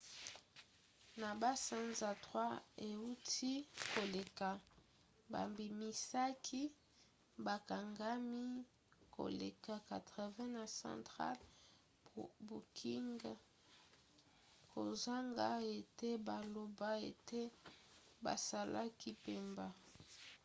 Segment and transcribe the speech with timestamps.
[1.21, 2.45] na basanza 3
[2.89, 3.53] euti
[3.93, 4.49] koleka
[5.31, 6.61] babimisaki
[7.45, 8.43] bakangami
[9.17, 11.37] koleka 80 na central
[12.47, 13.09] booking
[14.71, 17.41] kozanga ete baloba ete
[18.23, 19.09] basalaki
[19.49, 19.67] mbeba